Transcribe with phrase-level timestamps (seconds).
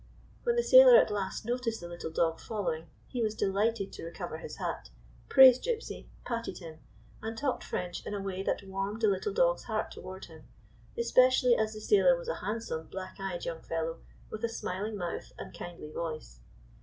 [0.41, 4.39] When the sailor at last noticed the little dog following, he was delighted to recover
[4.39, 4.89] his hat,
[5.27, 6.79] 132 THE SAILOR AND THE SHIP praised Gypsy, patted him,
[7.21, 10.45] and talked French in a way that warmed the dog's heart toward him,
[10.97, 13.99] especially as the sailor was a handsome, black eyed young fellow
[14.31, 16.39] with a smiling mouth and kindly voice.